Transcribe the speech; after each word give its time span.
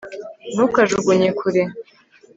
ntukajugunye 0.53 1.29
kure 1.39 1.63